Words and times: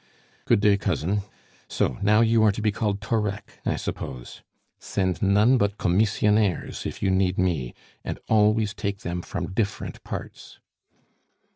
"Good 0.45 0.61
day, 0.61 0.77
cousin; 0.77 1.21
so 1.67 1.99
now 2.01 2.21
you 2.21 2.41
are 2.41 2.51
to 2.53 2.61
be 2.63 2.71
called 2.71 3.01
Thorec, 3.01 3.59
I 3.67 3.75
suppose? 3.75 4.41
Send 4.79 5.21
none 5.21 5.59
but 5.59 5.77
commissionaires 5.77 6.87
if 6.87 7.03
you 7.03 7.11
need 7.11 7.37
me, 7.37 7.75
and 8.03 8.17
always 8.27 8.73
take 8.73 9.01
them 9.01 9.21
from 9.21 9.53
different 9.53 10.03
parts." 10.03 10.57